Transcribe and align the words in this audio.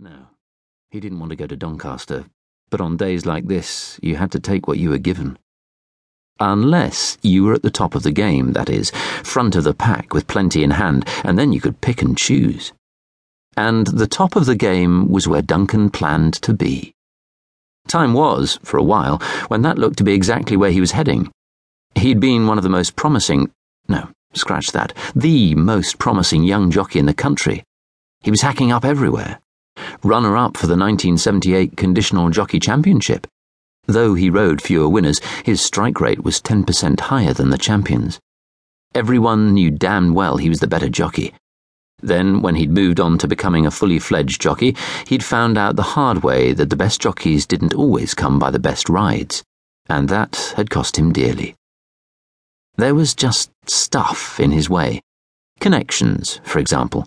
No, 0.00 0.28
he 0.92 1.00
didn't 1.00 1.18
want 1.18 1.30
to 1.30 1.36
go 1.36 1.48
to 1.48 1.56
Doncaster, 1.56 2.26
but 2.70 2.80
on 2.80 2.96
days 2.96 3.26
like 3.26 3.48
this, 3.48 3.98
you 4.00 4.14
had 4.14 4.30
to 4.30 4.38
take 4.38 4.68
what 4.68 4.78
you 4.78 4.90
were 4.90 4.98
given. 4.98 5.36
Unless 6.38 7.18
you 7.20 7.42
were 7.42 7.54
at 7.54 7.62
the 7.62 7.70
top 7.70 7.96
of 7.96 8.04
the 8.04 8.12
game, 8.12 8.52
that 8.52 8.70
is, 8.70 8.92
front 9.24 9.56
of 9.56 9.64
the 9.64 9.74
pack 9.74 10.14
with 10.14 10.28
plenty 10.28 10.62
in 10.62 10.70
hand, 10.70 11.04
and 11.24 11.36
then 11.36 11.52
you 11.52 11.60
could 11.60 11.80
pick 11.80 12.00
and 12.00 12.16
choose. 12.16 12.72
And 13.56 13.88
the 13.88 14.06
top 14.06 14.36
of 14.36 14.46
the 14.46 14.54
game 14.54 15.08
was 15.08 15.26
where 15.26 15.42
Duncan 15.42 15.90
planned 15.90 16.34
to 16.42 16.54
be. 16.54 16.92
Time 17.88 18.14
was, 18.14 18.60
for 18.62 18.76
a 18.76 18.84
while, 18.84 19.18
when 19.48 19.62
that 19.62 19.78
looked 19.78 19.98
to 19.98 20.04
be 20.04 20.12
exactly 20.12 20.56
where 20.56 20.70
he 20.70 20.80
was 20.80 20.92
heading. 20.92 21.28
He'd 21.96 22.20
been 22.20 22.46
one 22.46 22.56
of 22.56 22.62
the 22.62 22.70
most 22.70 22.94
promising, 22.94 23.50
no, 23.88 24.10
scratch 24.32 24.70
that, 24.70 24.92
the 25.16 25.56
most 25.56 25.98
promising 25.98 26.44
young 26.44 26.70
jockey 26.70 27.00
in 27.00 27.06
the 27.06 27.14
country. 27.14 27.64
He 28.20 28.30
was 28.30 28.42
hacking 28.42 28.70
up 28.70 28.84
everywhere 28.84 29.40
runner 30.02 30.36
up 30.36 30.56
for 30.56 30.66
the 30.66 30.76
1978 30.76 31.76
Conditional 31.76 32.30
Jockey 32.30 32.60
Championship. 32.60 33.26
Though 33.86 34.14
he 34.14 34.30
rode 34.30 34.60
fewer 34.60 34.88
winners, 34.88 35.20
his 35.44 35.60
strike 35.60 36.00
rate 36.00 36.22
was 36.22 36.40
10% 36.40 37.00
higher 37.00 37.32
than 37.32 37.50
the 37.50 37.58
champions. 37.58 38.20
Everyone 38.94 39.54
knew 39.54 39.70
damn 39.70 40.14
well 40.14 40.36
he 40.36 40.48
was 40.48 40.60
the 40.60 40.66
better 40.66 40.88
jockey. 40.88 41.34
Then, 42.00 42.42
when 42.42 42.54
he'd 42.54 42.70
moved 42.70 43.00
on 43.00 43.18
to 43.18 43.28
becoming 43.28 43.66
a 43.66 43.70
fully 43.70 43.98
fledged 43.98 44.40
jockey, 44.40 44.76
he'd 45.06 45.24
found 45.24 45.58
out 45.58 45.76
the 45.76 45.82
hard 45.82 46.22
way 46.22 46.52
that 46.52 46.70
the 46.70 46.76
best 46.76 47.00
jockeys 47.00 47.46
didn't 47.46 47.74
always 47.74 48.14
come 48.14 48.38
by 48.38 48.50
the 48.50 48.58
best 48.58 48.88
rides, 48.88 49.42
and 49.88 50.08
that 50.08 50.52
had 50.56 50.70
cost 50.70 50.96
him 50.96 51.12
dearly. 51.12 51.54
There 52.76 52.94
was 52.94 53.14
just 53.14 53.50
stuff 53.66 54.38
in 54.38 54.52
his 54.52 54.70
way. 54.70 55.00
Connections, 55.60 56.40
for 56.44 56.60
example. 56.60 57.06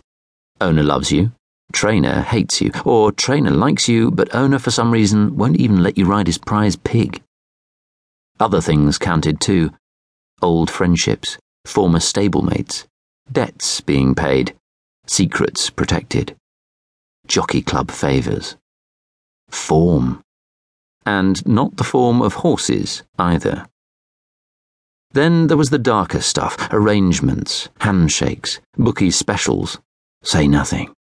Owner 0.60 0.84
loves 0.84 1.12
you, 1.12 1.32
Trainer 1.72 2.22
hates 2.22 2.62
you, 2.62 2.72
or 2.86 3.12
trainer 3.12 3.52
likes 3.52 3.88
you, 3.88 4.12
but 4.12 4.36
owner 4.36 4.60
for 4.60 4.72
some 4.72 4.92
reason 4.92 5.36
won't 5.38 5.58
even 5.58 5.82
let 5.84 5.98
you 5.98 6.06
ride 6.06 6.28
his 6.28 6.38
prize 6.38 6.76
pig. 6.76 7.22
Other 8.40 8.62
things 8.62 8.98
counted 8.98 9.40
too 9.40 9.72
old 10.42 10.70
friendships, 10.70 11.38
former 11.66 12.00
stablemates, 12.00 12.86
debts 13.32 13.82
being 13.82 14.16
paid, 14.16 14.56
secrets 15.06 15.70
protected, 15.70 16.36
jockey 17.28 17.62
club 17.62 17.92
favours, 17.92 18.58
form, 19.50 20.22
and 21.06 21.46
not 21.46 21.78
the 21.78 21.84
form 21.84 22.22
of 22.22 22.34
horses 22.36 23.04
either. 23.20 23.68
Then 25.14 25.48
there 25.48 25.58
was 25.58 25.70
the 25.70 25.80
darker 25.80 26.22
stuff 26.22 26.70
arrangements, 26.72 27.70
handshakes, 27.80 28.60
bookie 28.78 29.12
specials, 29.12 29.80
say 30.24 30.48
nothing. 30.48 30.94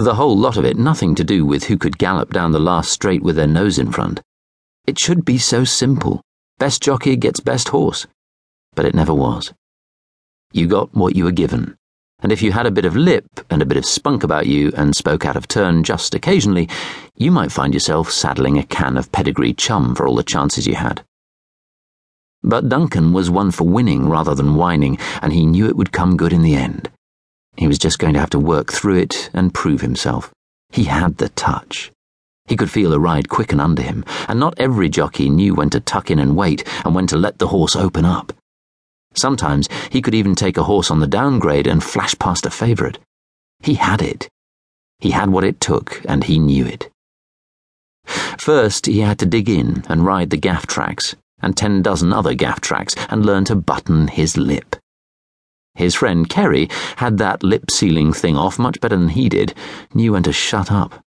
The 0.00 0.14
whole 0.14 0.34
lot 0.34 0.56
of 0.56 0.64
it 0.64 0.78
nothing 0.78 1.14
to 1.16 1.22
do 1.22 1.44
with 1.44 1.64
who 1.64 1.76
could 1.76 1.98
gallop 1.98 2.32
down 2.32 2.52
the 2.52 2.58
last 2.58 2.90
straight 2.90 3.22
with 3.22 3.36
their 3.36 3.46
nose 3.46 3.78
in 3.78 3.92
front. 3.92 4.22
It 4.86 4.98
should 4.98 5.26
be 5.26 5.36
so 5.36 5.62
simple. 5.62 6.22
Best 6.58 6.82
jockey 6.82 7.16
gets 7.16 7.38
best 7.38 7.68
horse. 7.68 8.06
But 8.74 8.86
it 8.86 8.94
never 8.94 9.12
was. 9.12 9.52
You 10.52 10.68
got 10.68 10.94
what 10.94 11.16
you 11.16 11.24
were 11.24 11.32
given. 11.32 11.76
And 12.20 12.32
if 12.32 12.40
you 12.40 12.50
had 12.50 12.64
a 12.64 12.70
bit 12.70 12.86
of 12.86 12.96
lip 12.96 13.26
and 13.50 13.60
a 13.60 13.66
bit 13.66 13.76
of 13.76 13.84
spunk 13.84 14.24
about 14.24 14.46
you 14.46 14.72
and 14.74 14.96
spoke 14.96 15.26
out 15.26 15.36
of 15.36 15.46
turn 15.46 15.84
just 15.84 16.14
occasionally, 16.14 16.66
you 17.14 17.30
might 17.30 17.52
find 17.52 17.74
yourself 17.74 18.10
saddling 18.10 18.56
a 18.56 18.64
can 18.64 18.96
of 18.96 19.12
pedigree 19.12 19.52
chum 19.52 19.94
for 19.94 20.08
all 20.08 20.16
the 20.16 20.22
chances 20.22 20.66
you 20.66 20.76
had. 20.76 21.04
But 22.42 22.70
Duncan 22.70 23.12
was 23.12 23.28
one 23.28 23.50
for 23.50 23.64
winning 23.64 24.08
rather 24.08 24.34
than 24.34 24.54
whining, 24.54 24.96
and 25.20 25.34
he 25.34 25.44
knew 25.44 25.66
it 25.66 25.76
would 25.76 25.92
come 25.92 26.16
good 26.16 26.32
in 26.32 26.40
the 26.40 26.56
end. 26.56 26.90
He 27.56 27.66
was 27.66 27.78
just 27.78 27.98
going 27.98 28.14
to 28.14 28.20
have 28.20 28.30
to 28.30 28.38
work 28.38 28.72
through 28.72 28.98
it 28.98 29.30
and 29.32 29.54
prove 29.54 29.80
himself. 29.80 30.32
He 30.70 30.84
had 30.84 31.18
the 31.18 31.28
touch. 31.30 31.90
He 32.46 32.56
could 32.56 32.70
feel 32.70 32.92
a 32.92 32.98
ride 32.98 33.28
quicken 33.28 33.60
under 33.60 33.82
him, 33.82 34.04
and 34.28 34.40
not 34.40 34.54
every 34.58 34.88
jockey 34.88 35.30
knew 35.30 35.54
when 35.54 35.70
to 35.70 35.80
tuck 35.80 36.10
in 36.10 36.18
and 36.18 36.36
wait 36.36 36.66
and 36.84 36.94
when 36.94 37.06
to 37.08 37.16
let 37.16 37.38
the 37.38 37.48
horse 37.48 37.76
open 37.76 38.04
up. 38.04 38.32
Sometimes 39.14 39.68
he 39.90 40.02
could 40.02 40.14
even 40.14 40.34
take 40.34 40.56
a 40.56 40.64
horse 40.64 40.90
on 40.90 41.00
the 41.00 41.06
downgrade 41.06 41.66
and 41.66 41.82
flash 41.82 42.18
past 42.18 42.46
a 42.46 42.50
favourite. 42.50 42.98
He 43.60 43.74
had 43.74 44.02
it. 44.02 44.28
He 44.98 45.10
had 45.10 45.30
what 45.30 45.44
it 45.44 45.60
took, 45.60 46.00
and 46.08 46.24
he 46.24 46.38
knew 46.38 46.66
it. 46.66 46.90
First, 48.38 48.86
he 48.86 49.00
had 49.00 49.18
to 49.20 49.26
dig 49.26 49.48
in 49.48 49.84
and 49.88 50.04
ride 50.04 50.30
the 50.30 50.36
gaff 50.36 50.66
tracks, 50.66 51.14
and 51.40 51.56
ten 51.56 51.82
dozen 51.82 52.12
other 52.12 52.34
gaff 52.34 52.60
tracks, 52.60 52.94
and 53.08 53.24
learn 53.24 53.44
to 53.44 53.54
button 53.54 54.08
his 54.08 54.36
lip. 54.36 54.76
His 55.80 55.94
friend 55.94 56.28
Kerry 56.28 56.68
had 56.96 57.16
that 57.16 57.42
lip 57.42 57.70
sealing 57.70 58.12
thing 58.12 58.36
off 58.36 58.58
much 58.58 58.78
better 58.82 58.98
than 58.98 59.08
he 59.08 59.30
did, 59.30 59.54
knew 59.94 60.12
when 60.12 60.22
to 60.24 60.32
shut 60.32 60.70
up. 60.70 61.02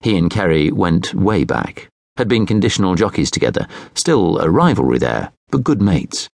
He 0.00 0.14
and 0.18 0.30
Kerry 0.30 0.70
went 0.70 1.14
way 1.14 1.44
back, 1.44 1.88
had 2.18 2.28
been 2.28 2.44
conditional 2.44 2.94
jockeys 2.96 3.30
together, 3.30 3.66
still 3.94 4.38
a 4.38 4.50
rivalry 4.50 4.98
there, 4.98 5.32
but 5.50 5.64
good 5.64 5.80
mates. 5.80 6.28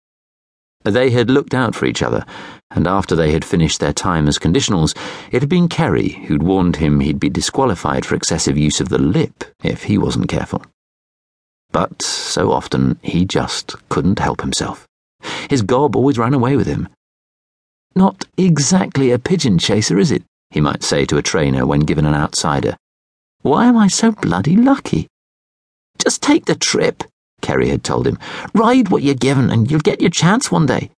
They 0.83 1.11
had 1.11 1.29
looked 1.29 1.53
out 1.53 1.75
for 1.75 1.85
each 1.85 2.01
other, 2.01 2.25
and 2.71 2.87
after 2.87 3.15
they 3.15 3.31
had 3.31 3.45
finished 3.45 3.79
their 3.79 3.93
time 3.93 4.27
as 4.27 4.39
conditionals, 4.39 4.97
it 5.31 5.43
had 5.43 5.49
been 5.49 5.69
Kerry 5.69 6.09
who'd 6.25 6.41
warned 6.41 6.77
him 6.77 7.01
he'd 7.01 7.19
be 7.19 7.29
disqualified 7.29 8.03
for 8.03 8.15
excessive 8.15 8.57
use 8.57 8.81
of 8.81 8.89
the 8.89 8.97
lip 8.97 9.43
if 9.63 9.83
he 9.83 9.99
wasn't 9.99 10.27
careful. 10.27 10.65
But 11.71 12.01
so 12.01 12.51
often 12.51 12.97
he 13.03 13.25
just 13.25 13.75
couldn't 13.89 14.17
help 14.17 14.41
himself. 14.41 14.87
His 15.51 15.61
gob 15.61 15.95
always 15.95 16.17
ran 16.17 16.33
away 16.33 16.55
with 16.55 16.65
him, 16.65 16.87
not 17.95 18.25
exactly 18.37 19.11
a 19.11 19.19
pigeon 19.19 19.57
chaser, 19.57 19.97
is 19.97 20.11
it? 20.11 20.23
he 20.51 20.61
might 20.61 20.83
say 20.83 21.05
to 21.05 21.17
a 21.17 21.21
trainer 21.21 21.65
when 21.65 21.81
given 21.81 22.05
an 22.05 22.13
outsider. 22.13 22.77
Why 23.41 23.65
am 23.65 23.77
I 23.77 23.87
so 23.87 24.11
bloody 24.11 24.55
lucky? 24.55 25.07
Just 25.97 26.21
take 26.21 26.45
the 26.45 26.55
trip, 26.55 27.03
Kerry 27.41 27.69
had 27.69 27.83
told 27.83 28.07
him. 28.07 28.17
Ride 28.53 28.89
what 28.89 29.03
you're 29.03 29.15
given 29.15 29.49
and 29.49 29.69
you'll 29.69 29.81
get 29.81 30.01
your 30.01 30.09
chance 30.09 30.51
one 30.51 30.65
day. 30.65 30.91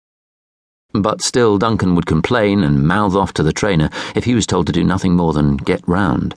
But 0.94 1.22
still, 1.22 1.58
Duncan 1.58 1.96
would 1.96 2.06
complain 2.06 2.64
and 2.64 2.88
mouth 2.88 3.16
off 3.16 3.34
to 3.34 3.44
the 3.44 3.52
trainer 3.52 3.90
if 4.16 4.26
he 4.26 4.36
was 4.36 4.48
told 4.48 4.68
to 4.68 4.74
do 4.74 4.84
nothing 4.84 5.16
more 5.16 5.34
than 5.34 5.58
get 5.58 5.88
round. 5.88 6.36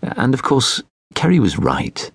And 0.00 0.32
of 0.32 0.42
course, 0.42 0.82
Kerry 1.14 1.40
was 1.40 1.58
right. 1.58 2.10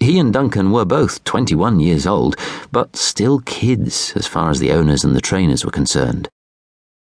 He 0.00 0.18
and 0.18 0.32
Duncan 0.32 0.72
were 0.72 0.84
both 0.84 1.22
21 1.24 1.80
years 1.80 2.06
old, 2.06 2.36
but 2.72 2.96
still 2.96 3.40
kids 3.40 4.12
as 4.16 4.26
far 4.26 4.50
as 4.50 4.58
the 4.58 4.72
owners 4.72 5.04
and 5.04 5.14
the 5.14 5.20
trainers 5.20 5.64
were 5.64 5.70
concerned. 5.70 6.28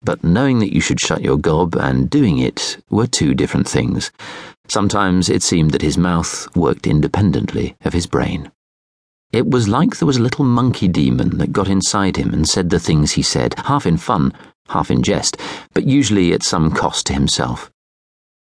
But 0.03 0.25
knowing 0.25 0.61
that 0.61 0.75
you 0.75 0.81
should 0.81 1.01
shut 1.01 1.23
your 1.23 1.37
gob 1.37 1.77
and 1.77 2.09
doing 2.09 2.39
it 2.39 2.79
were 2.89 3.07
two 3.07 3.35
different 3.35 3.69
things. 3.69 4.11
Sometimes 4.67 5.29
it 5.29 5.43
seemed 5.43 5.73
that 5.73 5.83
his 5.83 5.99
mouth 5.99 6.49
worked 6.57 6.87
independently 6.87 7.77
of 7.85 7.93
his 7.93 8.07
brain. 8.07 8.51
It 9.33 9.49
was 9.49 9.69
like 9.69 9.99
there 9.99 10.07
was 10.07 10.17
a 10.17 10.23
little 10.23 10.45
monkey 10.45 10.89
demon 10.89 11.39
that 11.39 11.53
got 11.53 11.69
inside 11.69 12.17
him 12.17 12.33
and 12.33 12.49
said 12.49 12.71
the 12.71 12.81
things 12.81 13.13
he 13.13 13.23
said, 13.23 13.55
half 13.59 13.87
in 13.87 13.97
fun, 13.97 14.33
half 14.69 14.91
in 14.91 15.03
jest, 15.03 15.37
but 15.75 15.85
usually 15.87 16.33
at 16.33 16.43
some 16.43 16.71
cost 16.71 17.07
to 17.07 17.13
himself. 17.13 17.71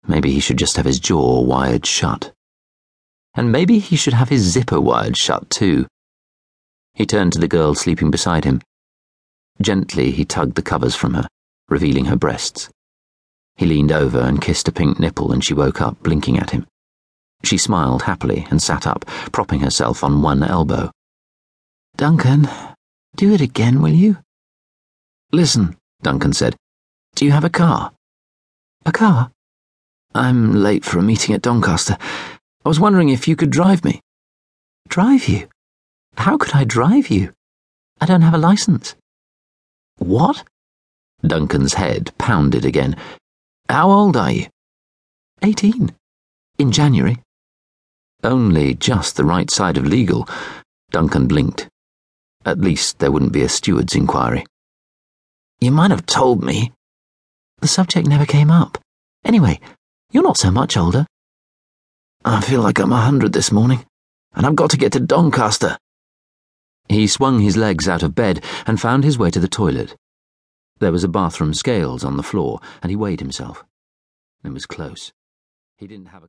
Maybe 0.06 0.32
he 0.32 0.40
should 0.40 0.58
just 0.58 0.76
have 0.76 0.86
his 0.86 1.00
jaw 1.00 1.40
wired 1.40 1.86
shut. 1.86 2.32
And 3.34 3.50
maybe 3.50 3.78
he 3.78 3.96
should 3.96 4.14
have 4.14 4.28
his 4.28 4.42
zipper 4.42 4.80
wired 4.80 5.16
shut 5.16 5.50
too. 5.50 5.86
He 6.94 7.04
turned 7.06 7.32
to 7.32 7.38
the 7.38 7.48
girl 7.48 7.74
sleeping 7.74 8.10
beside 8.10 8.44
him. 8.44 8.60
Gently, 9.60 10.10
he 10.10 10.24
tugged 10.24 10.54
the 10.54 10.62
covers 10.62 10.94
from 10.94 11.14
her, 11.14 11.28
revealing 11.68 12.06
her 12.06 12.16
breasts. 12.16 12.70
He 13.56 13.66
leaned 13.66 13.92
over 13.92 14.18
and 14.20 14.40
kissed 14.40 14.68
a 14.68 14.72
pink 14.72 14.98
nipple, 14.98 15.32
and 15.32 15.44
she 15.44 15.54
woke 15.54 15.80
up, 15.80 16.02
blinking 16.02 16.38
at 16.38 16.50
him. 16.50 16.66
She 17.44 17.58
smiled 17.58 18.02
happily 18.02 18.46
and 18.50 18.62
sat 18.62 18.86
up, 18.86 19.04
propping 19.32 19.60
herself 19.60 20.02
on 20.02 20.22
one 20.22 20.42
elbow. 20.42 20.90
Duncan, 21.96 22.48
do 23.16 23.32
it 23.32 23.40
again, 23.40 23.82
will 23.82 23.92
you? 23.92 24.18
Listen, 25.32 25.76
Duncan 26.02 26.32
said. 26.32 26.56
Do 27.14 27.24
you 27.24 27.32
have 27.32 27.44
a 27.44 27.50
car? 27.50 27.92
A 28.86 28.92
car? 28.92 29.30
I'm 30.14 30.54
late 30.62 30.84
for 30.84 30.98
a 30.98 31.02
meeting 31.02 31.34
at 31.34 31.42
Doncaster. 31.42 31.96
I 32.64 32.68
was 32.68 32.80
wondering 32.80 33.08
if 33.08 33.28
you 33.28 33.36
could 33.36 33.50
drive 33.50 33.84
me. 33.84 34.00
Drive 34.88 35.28
you? 35.28 35.48
How 36.16 36.36
could 36.36 36.54
I 36.54 36.64
drive 36.64 37.08
you? 37.08 37.32
I 38.00 38.06
don't 38.06 38.22
have 38.22 38.34
a 38.34 38.38
license. 38.38 38.94
What? 39.98 40.44
Duncan's 41.24 41.74
head 41.74 42.12
pounded 42.18 42.64
again. 42.64 42.96
How 43.68 43.90
old 43.90 44.16
are 44.16 44.32
you? 44.32 44.46
Eighteen. 45.42 45.94
In 46.58 46.72
January. 46.72 47.18
Only 48.24 48.74
just 48.74 49.16
the 49.16 49.24
right 49.24 49.50
side 49.50 49.76
of 49.76 49.86
legal. 49.86 50.28
Duncan 50.90 51.26
blinked. 51.26 51.68
At 52.44 52.60
least 52.60 52.98
there 52.98 53.10
wouldn't 53.10 53.32
be 53.32 53.42
a 53.42 53.48
steward's 53.48 53.94
inquiry. 53.94 54.44
You 55.60 55.70
might 55.70 55.90
have 55.90 56.06
told 56.06 56.42
me. 56.42 56.72
The 57.60 57.68
subject 57.68 58.08
never 58.08 58.26
came 58.26 58.50
up. 58.50 58.78
Anyway, 59.24 59.60
you're 60.10 60.22
not 60.22 60.36
so 60.36 60.50
much 60.50 60.76
older. 60.76 61.06
I 62.24 62.40
feel 62.40 62.60
like 62.60 62.78
I'm 62.78 62.92
a 62.92 63.00
hundred 63.00 63.32
this 63.32 63.52
morning, 63.52 63.84
and 64.34 64.44
I've 64.44 64.56
got 64.56 64.70
to 64.70 64.76
get 64.76 64.92
to 64.92 65.00
Doncaster. 65.00 65.78
He 66.88 67.06
swung 67.06 67.40
his 67.40 67.56
legs 67.56 67.88
out 67.88 68.02
of 68.02 68.14
bed 68.14 68.44
and 68.66 68.80
found 68.80 69.04
his 69.04 69.18
way 69.18 69.30
to 69.30 69.40
the 69.40 69.48
toilet. 69.48 69.96
There 70.78 70.92
was 70.92 71.04
a 71.04 71.08
bathroom 71.08 71.54
scales 71.54 72.04
on 72.04 72.16
the 72.16 72.22
floor, 72.22 72.60
and 72.82 72.90
he 72.90 72.96
weighed 72.96 73.20
himself. 73.20 73.64
It 74.44 74.52
was 74.52 74.66
close. 74.66 75.12
He 75.76 75.86
didn't 75.86 76.06
have 76.06 76.18
a 76.18 76.20